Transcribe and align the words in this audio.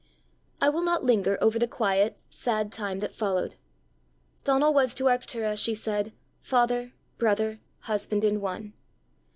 I 0.59 0.69
will 0.69 0.81
not 0.81 1.03
linger 1.03 1.37
over 1.41 1.59
the 1.59 1.67
quiet, 1.67 2.17
sad 2.27 2.71
time 2.71 3.01
that 3.01 3.13
followed. 3.13 3.53
Donal 4.43 4.73
was 4.73 4.95
to 4.95 5.03
Arctura, 5.03 5.55
she 5.55 5.75
said, 5.75 6.11
father, 6.41 6.93
brother, 7.19 7.59
husband, 7.81 8.23
in 8.23 8.41
one. 8.41 8.73